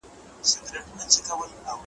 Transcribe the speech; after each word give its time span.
چټک 0.47 0.85
غصه 0.97 1.19
پښېماني 1.25 1.57
راولي 1.65 1.79